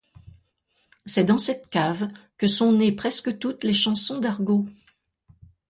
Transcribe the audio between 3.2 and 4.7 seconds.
toutes les chansons d'argot.